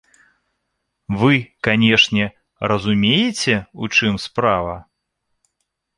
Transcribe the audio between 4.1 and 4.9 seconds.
справа?